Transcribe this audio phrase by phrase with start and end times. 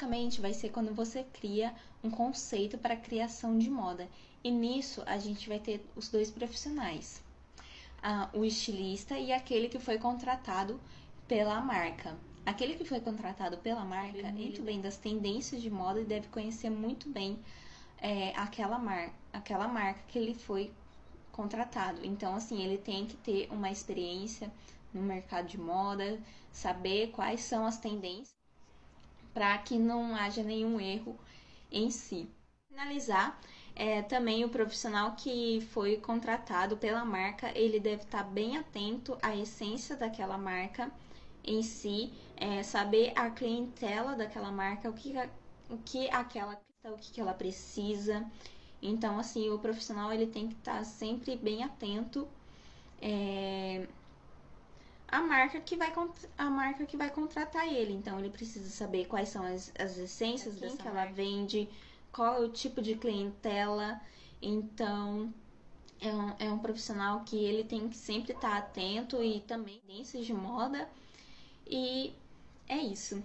[0.00, 4.08] Basicamente, vai ser quando você cria um conceito para a criação de moda.
[4.42, 7.22] E nisso a gente vai ter os dois profissionais,
[8.02, 10.80] ah, o estilista e aquele que foi contratado
[11.28, 12.16] pela marca.
[12.46, 14.32] Aquele que foi contratado pela marca uhum.
[14.32, 17.38] muito bem das tendências de moda e deve conhecer muito bem
[17.98, 20.72] é, aquela, mar aquela marca que ele foi
[21.30, 22.06] contratado.
[22.06, 24.50] Então, assim, ele tem que ter uma experiência
[24.94, 26.18] no mercado de moda,
[26.50, 28.39] saber quais são as tendências
[29.34, 31.18] para que não haja nenhum erro
[31.70, 32.28] em si.
[32.68, 33.38] Finalizar,
[33.74, 39.34] é, também o profissional que foi contratado pela marca, ele deve estar bem atento à
[39.36, 40.90] essência daquela marca
[41.44, 45.14] em si, é, saber a clientela daquela marca, o que,
[45.68, 48.24] o que aquela o que, que ela precisa.
[48.82, 52.26] Então, assim, o profissional ele tem que estar sempre bem atento
[53.00, 53.79] é,
[55.10, 55.92] à marca que vai
[56.38, 57.92] a marca que vai contratar ele.
[57.92, 61.00] Então, ele precisa saber quais são as, as essências dessa que marca.
[61.00, 61.68] ela vende,
[62.12, 64.00] qual é o tipo de clientela.
[64.40, 65.32] Então,
[66.00, 70.26] é um, é um profissional que ele tem que sempre estar atento e também tendências
[70.26, 70.88] de moda.
[71.66, 72.12] E
[72.68, 73.22] é isso.